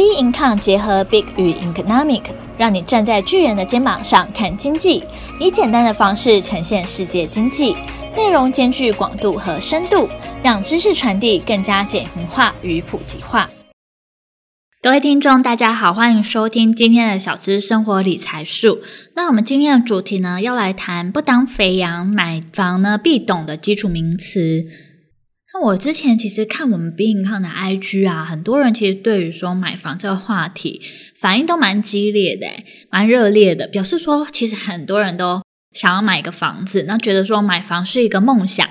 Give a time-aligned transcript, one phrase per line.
[0.00, 2.22] B Income 结合 Big 与 Economic，
[2.56, 5.04] 让你站在巨人的肩膀上看经济，
[5.38, 7.76] 以简单的方式呈现世界经济，
[8.16, 10.08] 内容兼具广度和深度，
[10.42, 13.50] 让知识传递更加简明化与普及化。
[14.80, 18.80] 各位听众，大家好，欢迎收听今天的小资生活理财树。
[19.14, 24.64] 那我们今天的主题呢，要来谈不当肥羊买房呢必懂的基础名词。
[25.52, 30.80] 那我之前其实看我们 B Income 的 IG 啊，很多人其实对于说买房这个话题
[31.18, 32.46] 反应都蛮激烈的，
[32.90, 38.68] 蛮热烈的，表示说其实很多人都想要买一个房子，那觉得说买房是一个梦想。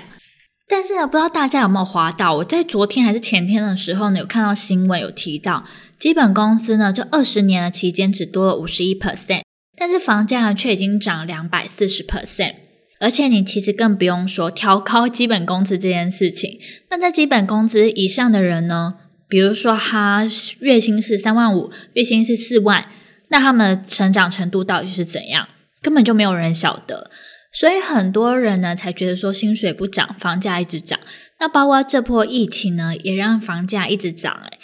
[0.66, 2.36] 但是呢，不知道大家有没有滑到？
[2.36, 5.66] 我在昨天还是前天的时候呢，有看到新闻有提到，
[5.98, 9.42] 基本工资呢这二十年的期间只多了五十一 percent，
[9.76, 12.54] 但是房价呢却已经涨两百四十 percent。
[13.00, 16.58] 而且你其实更不用说调高基本工资这件事情。
[16.90, 18.94] 那在基本工资以上的人呢，
[19.26, 20.28] 比如说他
[20.60, 22.86] 月薪是三万五，月薪是四万，
[23.28, 25.48] 那他们的成长程度到底是怎样？
[25.80, 27.10] 根本就没有人晓得。
[27.52, 31.00] 所以很多人呢才觉得说薪水不涨，房价一直涨。
[31.40, 34.32] 那包括这波疫情呢，也让房价一直涨。
[34.44, 34.58] 哎，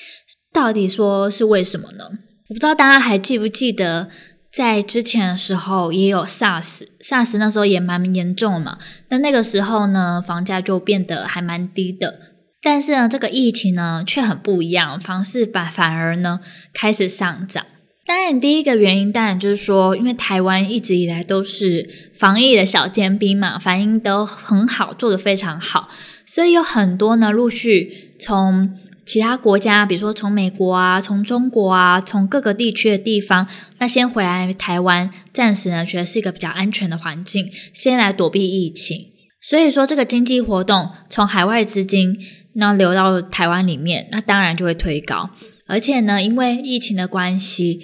[0.53, 2.05] 到底说是为什么呢？
[2.51, 4.11] 我不知道大家还记不记得。
[4.57, 8.79] 在之前的时候也有 SARS，SARS 那时候也蛮严重嘛。
[9.11, 12.15] 那那个时候呢，房价就变得还蛮低的。
[12.63, 16.41] 但是呢，这个疫情呢却很不一样，房市反反而呢
[16.73, 17.67] 开始上涨。
[18.07, 25.91] 当然，第一个原因当然就是说，因为台湾一直以来都是防疫的小尖兵嘛，反应都很好，做得非常好，
[26.25, 28.71] 所以有很多呢陆续从。
[29.07, 33.47] 其他国家，比如说从美国啊，从中国啊，从各个地区的地方，
[33.79, 38.99] 那先回来台湾，暂时呢觉得是一个比较安全的环境，先来躲避疫情。
[39.41, 42.19] 所以说，这个经济活动从海外资金
[42.55, 45.31] 那流到台湾里面，那当然就会推高。
[45.69, 47.81] 而且呢，因为疫情的关系，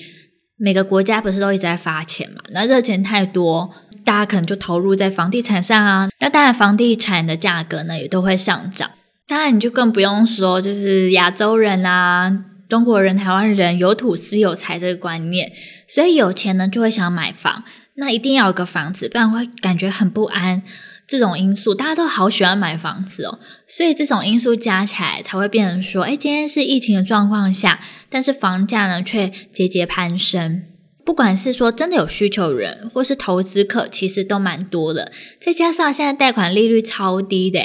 [0.59, 2.43] 每个国家不是都一直在发钱嘛？
[2.53, 3.71] 那热钱太多，
[4.05, 6.09] 大家可能就投入在房地产上啊。
[6.19, 8.91] 那当然，房地产的价格呢也都会上涨。
[9.33, 12.31] 当然，你就更不用说，就是亚洲人啊，
[12.69, 15.51] 中国人、台湾人有土斯有财这个观念，
[15.89, 20.63] 所以有钱呢就会想买房，那一定要有个房子，不然会感觉很不安。
[21.09, 30.65] 这种因素，大家都好喜欢买房子哦，所以这种因素加起来才会变成说，哎，今天是疫情的状况下，但是房价呢却节节攀升。
[31.07, 35.11] 不管是说真的有需求人，或是投资客，其实都蛮多的。
[35.41, 37.61] 再加上现在贷款利率超低的。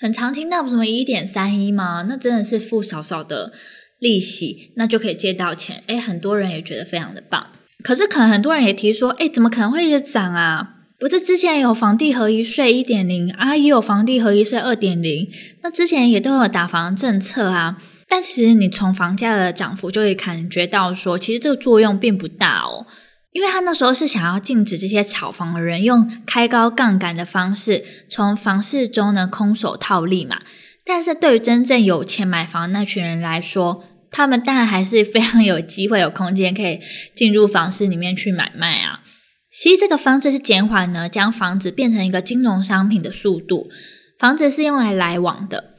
[0.00, 2.06] 很常听到什么一点三一吗？
[2.08, 3.52] 那真的是付少少的
[3.98, 5.82] 利息，那就可以借到钱。
[5.88, 7.48] 诶，很多人也觉得非常的棒。
[7.82, 10.76] 可是可能很多人也提说，诶，怎么可能会一直涨啊？
[11.00, 15.28] 不是之前有房地合一税一点零啊，也有房地合一税二点零，
[15.62, 17.78] 那之前也都有打房政策啊。
[18.08, 22.86] 但其实你从房价的涨幅就可以感觉到说，其实这个作用并不大哦。
[23.30, 30.40] 因为他那时候是想要禁止这些炒房的人用开高杠杆的方式从房市中呢空手套利嘛，
[30.84, 36.80] 但是对于真正有钱买房那群人来说，他们当然还是非常有机会、有空间可以
[37.14, 39.00] 进入房市里面去买卖啊。
[39.52, 43.68] 其实这个方式是减缓呢将房子变成一个金融商品的速度，
[44.18, 45.74] 房子是用来来往的，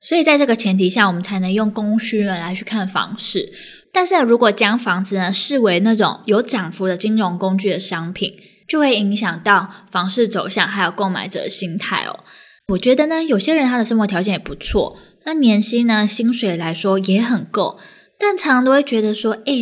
[0.00, 3.52] 所以在这个前提下，我们才能用供需论来去看房市。
[3.92, 8.32] 但是如果将房子呢视为那种有涨幅的金融工具的商品，
[8.66, 12.20] 就会影响到房市走向，还有购买者的心态哦。
[12.68, 17.78] 我觉得呢，有些人他的生活条件也不错，那年薪呢薪水来说也很够，
[18.18, 19.52] 但常常都会觉得说，哎，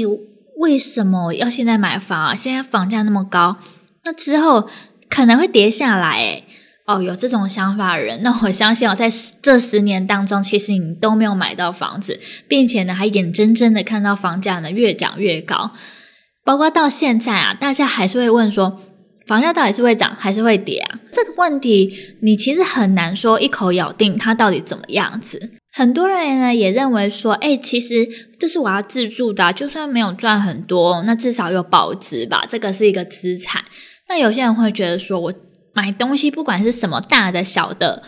[0.59, 2.37] 为什么要现在买房啊？
[2.37, 3.57] 现在房价那么高，
[4.05, 4.69] 那之后
[5.09, 6.45] 可能会跌下来，诶
[6.91, 9.09] 哦，有这种想法的人，那我相信哦，在
[9.41, 12.19] 这十年当中，其实你都没有买到房子，
[12.49, 15.71] 并且呢，还眼睁睁的看到房价呢越涨越高。
[16.45, 18.81] 包括到现在啊，大家还是会问说，
[19.29, 20.99] 房价到底是会涨还是会跌啊？
[21.12, 25.53] 这个问题你其实很难说一口咬定它到底怎么样子。
[25.73, 28.05] 很多人呢也认为说，哎，其实
[28.41, 33.62] 这是我要自住的，就算没有赚很多，那至少有保值吧，这个是一个资产。
[34.09, 35.32] 那有些人会觉得说，我。
[35.72, 38.02] 买东西不管是什么大的小的，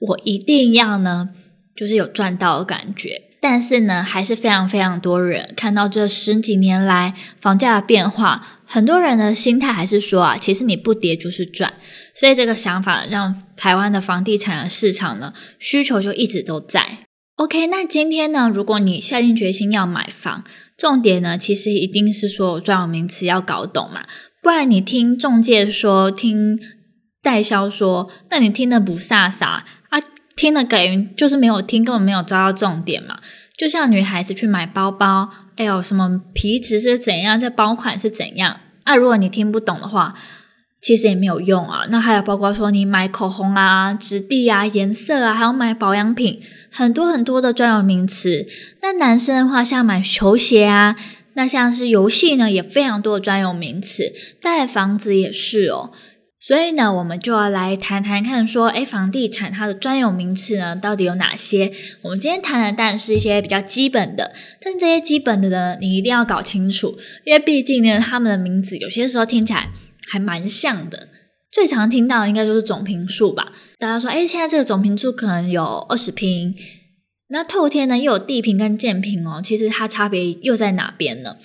[0.00, 1.30] 我一定要呢，
[1.76, 3.22] 就是有赚到的感觉。
[3.42, 11.72] 但是呢，还是非常非常多人看到这十几年来房价的变化，很多人的心态还是说啊，其实你不跌就是赚。
[12.14, 17.06] 所以这个想法让台湾的房地产的市场呢，需求就一直都在。
[17.36, 20.44] OK，那今天呢，如果你下定决心要买房，
[20.76, 24.04] 重点呢，其实一定是说专有名词要搞懂嘛，
[24.42, 26.58] 不然你听中介说听。
[27.22, 30.00] 代销说：“那你听的不飒飒啊？
[30.36, 33.18] 听的给就是没有听，根本没有抓到重点嘛。
[33.58, 38.60] 就像女孩子去买包包哎呦，什么皮质是怎样，这包款是怎样？
[38.86, 40.14] 那如果你听不懂的话，
[40.80, 41.84] 其实也没有用啊。
[41.90, 46.40] 那还有包括说你买口红啊、质地啊、颜色啊，还有买保养品，
[46.72, 48.46] 很多很多的专有名词。
[48.80, 50.96] 那男生的话，像买球鞋啊，
[51.34, 54.04] 那像是游戏呢，也非常多的专有名词。
[54.40, 55.90] 盖房子也是哦。
[56.42, 61.70] 所以呢，我们就要来谈谈看，说，诶，房地产它的专有名词呢，到底有哪些？
[62.00, 64.32] 我们今天谈的当然是一些比较基本的，
[64.62, 66.96] 但这些基本的呢，你一定要搞清楚，
[67.26, 69.68] 因为毕竟呢，他们的名字有些时候听起来
[70.08, 71.08] 还蛮像的。
[71.52, 73.52] 最常听到的应该就是总坪数吧？
[73.78, 76.54] 大家说，诶，现在这个总坪数可能有二十坪，
[77.28, 81.36] 那透天呢又有地坪跟建坪哦，其实它差别又在哪边呢？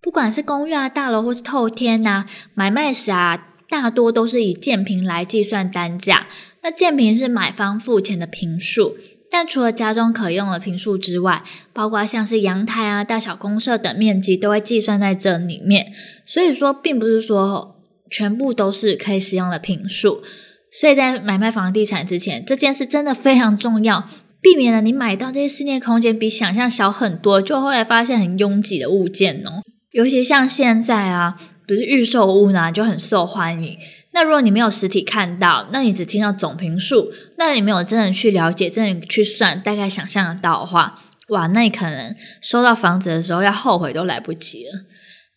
[0.00, 3.47] 不管是公寓啊、大楼或是透天呐、啊，买卖时啊。
[3.68, 6.26] 大多都是以建坪来计算单价，
[6.62, 8.96] 那建坪是买方付钱的坪数，
[9.30, 11.44] 但除了家中可用的坪数之外，
[11.74, 15.92] 包括像是阳台啊、大小公设等面积都会计算在这里面。
[16.24, 17.76] 所以说，并不是说
[18.10, 20.22] 全部都是可以使用的坪数。
[20.70, 24.08] 所以在买卖房地产之前，这件事真的非常重要，
[24.40, 29.62] 避免了你买到这些室内空间比想象小很多，就后来发现很拥挤的物件哦。
[29.92, 31.47] 尤其像现在啊。
[31.68, 33.76] 不是预售屋呢，就很受欢迎。
[34.12, 44.70] 那如果你没有实体看到，那你只听到总坪数，那你没有真的去了解，真的去算，大概想象得到的话，哇，那你可能收到房子的时候要后悔都来不及了。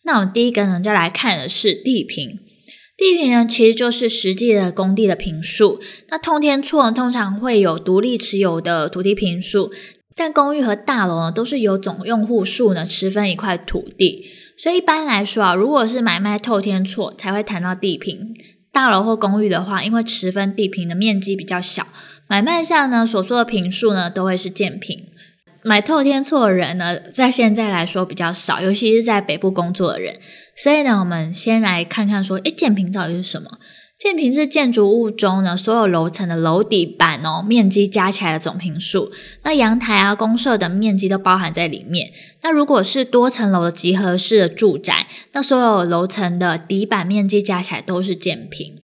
[0.04, 2.38] 那我们第一个呢，就来看的是地坪。
[2.96, 5.80] 地坪呢，其实就是实际的工地的坪数。
[6.08, 9.70] 那通天厝通常会有独立持有的土地坪数，
[10.16, 14.24] 但公寓和大楼呢，都是由总用户数呢持分一块土地。
[14.62, 18.32] 所以一般来说啊，如果是买卖透天厝才会谈到地坪，
[18.70, 21.84] 大楼或公寓的话，因为持分地坪的面积比较小，
[22.28, 24.96] 买卖上呢所说的坪数呢都会是建坪。
[25.64, 30.20] 买透天厝的人呢，在现在来说比较少，尤其是在北部工作的人。
[30.56, 33.58] 所以呢，我们先来看看说，诶，建坪到底是什么？
[33.98, 39.10] 建坪是建筑物中呢所有楼层的楼底板哦面积加起来的总坪数，
[39.44, 42.10] 那阳台啊、公设等面积都包含在里面。
[42.42, 48.80] 那如果是多层楼的集合式的住宅，那所有楼层的底板面积加起来都是建平。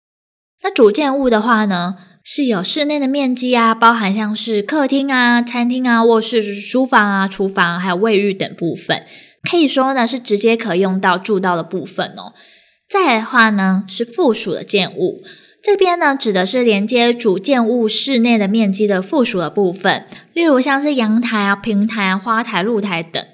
[0.64, 9.04] 那主建物的话呢，是有室内的面积啊，包含像是客厅啊、餐厅啊、卧室、书房啊、厨房还有卫浴等部分，
[9.50, 12.34] 可以说呢是直接可用到住到的部分哦。
[12.90, 15.24] 再来的话呢，是附属的建物，
[15.64, 23.26] 这边呢指的是连接主建物室内的面积的附属的部分，例如像是阳台啊、平台啊、花台、露台等。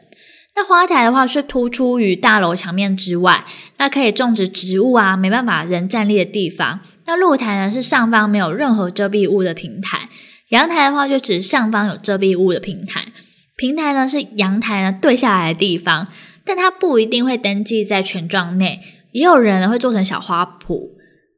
[0.56, 3.44] 那花台的话是突出于大楼墙面之外，
[3.78, 6.82] 那可以种植植物啊，没办法人站立的地方。
[7.06, 10.10] 那露台呢是上方没有任何遮蔽物的平台，
[10.50, 13.08] 阳台的话就指上方有遮蔽物的平台。
[13.58, 16.08] 平台呢是阳台呢对下来的地方，
[16.46, 18.80] 但它不一定会登记在权状内。
[19.12, 20.90] 也有人呢会做成小花圃。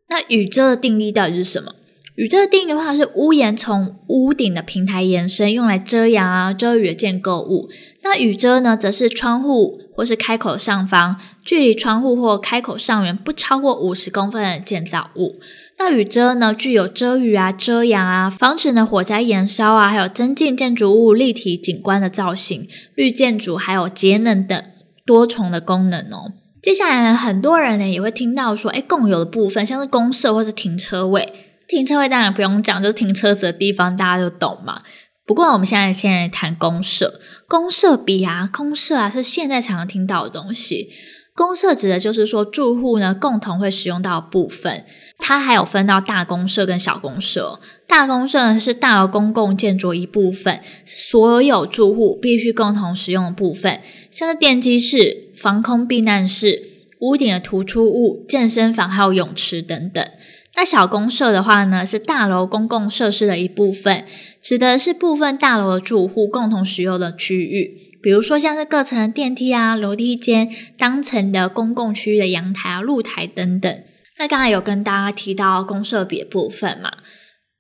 [0.10, 1.74] 那雨遮的定义到底是什么？
[2.16, 7.68] 雨遮的定义的话是屋檐从屋顶的平台延伸，用来遮阳啊、遮雨的建构物。
[8.04, 15.36] 那雨遮呢，则是窗户或是开口上方，距离窗户或开口上缘不超过五十公分的建造物。
[15.78, 22.66] 那雨遮呢，具有遮雨啊、遮阳啊，防止呢火灾延烧啊，还有增进建筑物立体景观的造型、
[22.96, 24.64] 绿建筑还有节能等
[25.06, 26.32] 多重的功能哦。
[26.62, 34.82] 接下来呢，很多人呢也会听到说，哎，共有的部分像是公设或是停车位，停车位当然不用讲，就停车子的地方，大家都懂嘛。
[35.26, 40.90] 不过我们现在先来谈公设，公设比啊，公设啊是现在常常听到的东西。
[41.34, 44.86] 公设指的就是说住户呢共同会使用到的部分，
[45.18, 47.60] 它还有分到大公社跟小公社。
[47.88, 53.82] 大公社呢是大楼公共建筑一部分，所有住户必须共同使用的部分，
[54.12, 55.24] 像是电机室。
[55.36, 56.64] 防空避难室、
[57.02, 60.08] 屋顶的突出物、健身房还有泳池等等。
[60.56, 64.06] 那小公社的话呢，是大楼公共设施的一部分，
[64.42, 73.84] 指的是部分大楼的住户共同使用的区域，比如说像是各层的电梯啊、楼梯间、当层的公共区域的阳台啊、露台等等。
[74.18, 76.92] 那刚才有跟大家提到公社比的部分嘛，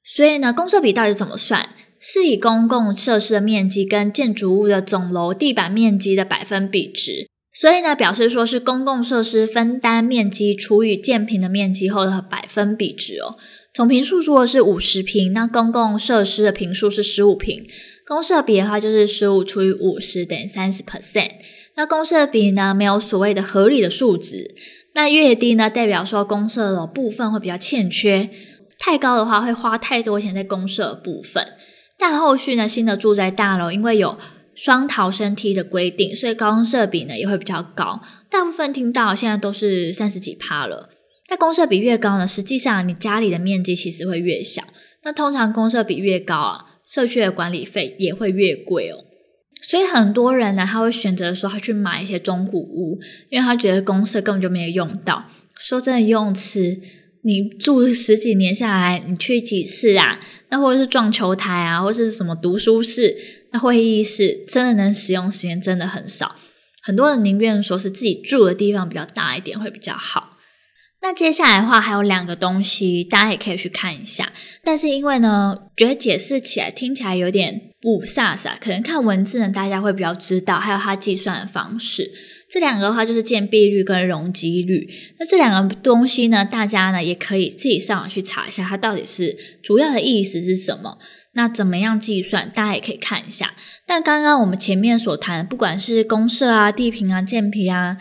[0.03, 1.69] 所以呢，公社比到底怎么算？
[1.99, 7.27] 是以公共设施的面积跟建筑物的总楼地板面积的百分比值。
[7.57, 13.37] 所以呢，表示说是公共设施分担面积除以建平的面积后的百分比值哦。
[13.73, 17.65] 总坪数如果是五十平，那公共设施的坪数是十五平。
[18.05, 21.31] 公设比的话就是十五除以五十等于三十 percent。
[21.75, 24.53] 那公设比呢，没有所谓的合理的数值，
[24.93, 28.29] 那越低呢，代表说公设的部分会比较欠缺。
[28.77, 31.45] 太高的话会花太多钱在公设部分。
[31.97, 34.17] 但后续呢，新的住宅大楼因为有
[34.55, 38.01] 双逃生梯的规定，所以高公设比呢也会比较高。
[38.31, 40.89] 大部分听到现在都是三十几趴了。
[41.29, 44.63] 那公设比越高呢，实际上你家里的面积其实会越小。
[45.03, 49.05] 那通常公设比越高啊，社区的管理费也会越贵哦。
[49.61, 55.25] 所以很多人呢，他会选择说他去买一些中古屋，因为他觉得公设根本就没有用到。
[55.57, 56.79] 说真的，游泳池
[57.25, 60.19] 你住十几年下来，你去几次啊？
[60.49, 63.17] 那或者是撞球台啊，或者是什么读书室、
[63.51, 66.35] 那会议室，真的能使用时间真的很少。
[66.83, 70.34] 很多人宁愿说是自己住的地方比较大一点会比较好。
[71.05, 74.33] 那接下来的话还有两个东西，大家也可以去看一下。
[74.63, 80.57] 但是因为呢，觉得解释起来听起来有点不飒飒，可能看文字呢，大家会比较知道。
[80.57, 82.11] 还有它计算的方式，
[82.49, 84.89] 这两个的话就是建蔽率跟容积率。
[85.19, 90.97] 那这两个东西呢，大家呢也可以自己上网去查一下，它到底是主要的意思是什么。
[91.37, 92.49] 那怎么样计算？
[92.49, 93.53] 大家也可以看一下。
[93.85, 97.97] 但刚刚我们前面所谈，不管是公社啊、地坪啊、建坪啊、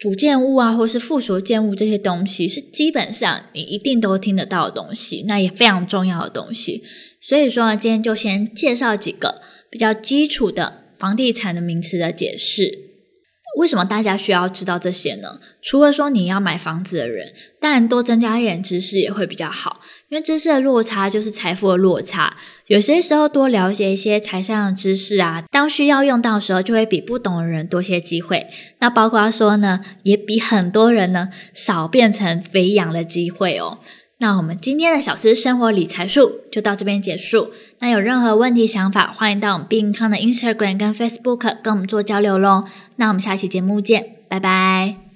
[0.00, 6.82] 主建物啊，或是附属建物这些东西，是基本上你一定都听得到的东西，那也非常重要的东西。
[7.20, 12.89] 所以说呢，今天就先介绍几个比较基础的房地产的名词的解释。
[13.58, 15.38] 为什么大家需要知道这些呢？
[15.60, 22.36] 除了说你要买房子的人，当然多增加一点知识也会比较好，因为知识的落差就是财富的落差。
[22.66, 28.46] 有些时候多了解一些财商的知识啊，当需要用到的时候，就会比不懂的人多些机会。
[28.78, 33.80] 那包括说呢，也比很多人呢少变成肥羊的机会哦。
[34.20, 37.52] 那我们今天的小资生活理财术就到这边结束。
[37.78, 42.64] 那有任何问题想法，欢迎到我们病康的 Instagram 跟 Facebook 跟我们做交流喽。
[42.96, 45.09] 那我们下期节目见，拜拜。